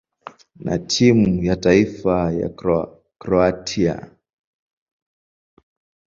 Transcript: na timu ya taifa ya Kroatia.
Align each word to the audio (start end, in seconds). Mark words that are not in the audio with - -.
na 0.55 0.77
timu 0.77 1.43
ya 1.43 1.55
taifa 1.55 2.31
ya 2.31 2.49
Kroatia. 3.19 4.09